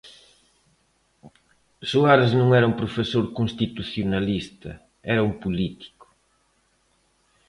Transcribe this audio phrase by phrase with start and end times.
[1.89, 4.71] Suárez non era un profesor constitucionalista,
[5.13, 6.05] era un político.